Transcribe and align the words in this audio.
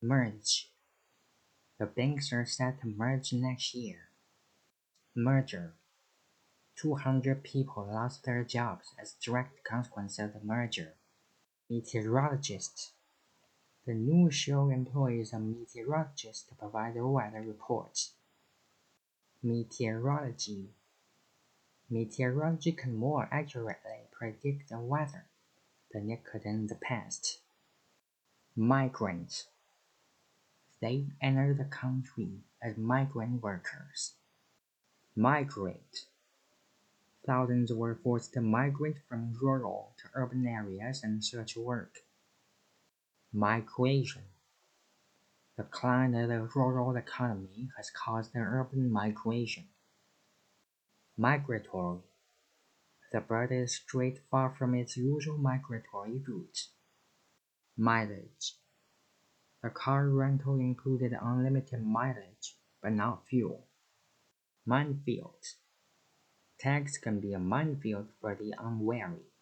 Merge. 0.00 0.70
The 1.80 1.86
banks 1.86 2.32
are 2.32 2.46
set 2.46 2.80
to 2.80 2.86
merge 2.86 3.32
next 3.32 3.74
year. 3.74 4.10
Merger. 5.16 5.74
200 6.76 7.42
people 7.42 7.84
lost 7.84 8.22
their 8.22 8.44
jobs 8.44 8.94
as 8.96 9.14
direct 9.14 9.64
consequence 9.64 10.20
of 10.20 10.34
the 10.34 10.40
merger. 10.40 10.94
Meteorologist. 11.68 12.92
The 13.86 13.94
new 13.94 14.30
show 14.30 14.70
employs 14.70 15.32
a 15.32 15.40
meteorologist 15.40 16.48
to 16.48 16.54
provide 16.54 16.94
the 16.94 17.04
weather 17.04 17.42
reports. 17.42 18.12
Meteorology. 19.42 20.74
Meteorology 21.90 22.70
can 22.70 22.94
more 22.94 23.28
accurately 23.32 24.06
predict 24.12 24.68
the 24.68 24.78
weather 24.78 25.24
than 25.92 26.08
it 26.08 26.24
could 26.24 26.44
in 26.44 26.68
the 26.68 26.76
past. 26.76 27.40
Migrants. 28.54 29.46
They 30.80 31.06
enter 31.20 31.54
the 31.54 31.64
country 31.64 32.44
as 32.62 32.76
migrant 32.76 33.42
workers. 33.42 34.14
Migrate. 35.16 36.06
Thousands 37.26 37.72
were 37.72 37.96
forced 37.96 38.32
to 38.34 38.40
migrate 38.40 38.98
from 39.08 39.34
rural 39.42 39.94
to 39.98 40.10
urban 40.14 40.46
areas 40.46 41.02
and 41.02 41.24
search 41.24 41.56
work. 41.56 41.98
Migration. 43.32 44.22
The 45.56 45.64
decline 45.64 46.14
of 46.14 46.28
the 46.28 46.48
rural 46.54 46.96
economy 46.96 47.70
has 47.76 47.90
caused 47.90 48.32
the 48.32 48.38
urban 48.38 48.90
migration. 48.90 49.68
Migratory. 51.16 52.04
The 53.12 53.20
bird 53.20 53.50
is 53.50 53.74
strayed 53.74 54.20
far 54.30 54.54
from 54.56 54.74
its 54.74 54.96
usual 54.96 55.38
migratory 55.38 56.22
route. 56.24 56.68
Mileage. 57.76 58.54
The 59.62 59.70
car 59.70 60.08
rental 60.08 60.60
included 60.60 61.12
unlimited 61.20 61.84
mileage, 61.84 62.56
but 62.80 62.92
not 62.92 63.26
fuel. 63.26 63.66
Minefield. 64.64 65.44
Tax 66.60 66.98
can 66.98 67.20
be 67.20 67.32
a 67.32 67.38
minefield 67.38 68.08
for 68.20 68.34
the 68.34 68.54
unwary. 68.58 69.32